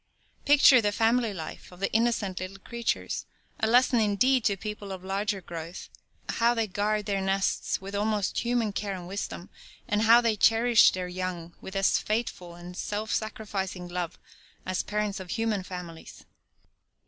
[0.45, 3.27] Picture the family life of the innocent little creatures
[3.59, 5.89] a lesson indeed to people of larger growth;
[6.27, 9.51] how they guard their nests with almost human care and wisdom,
[9.87, 14.17] and how they cherish their young with as faithful and self sacrificing love
[14.65, 16.25] as parents of human families.